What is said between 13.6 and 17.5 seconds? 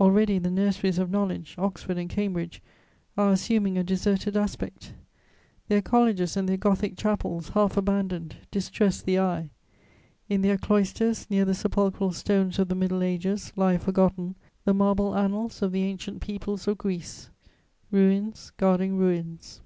forgotten, the marble annals of the ancient peoples of Greece: